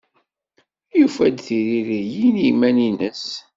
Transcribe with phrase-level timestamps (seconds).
[0.99, 3.25] Yufa-d tiririyin i yiman-nnes.